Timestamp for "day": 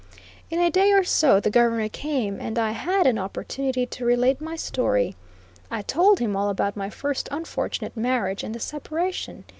0.71-0.91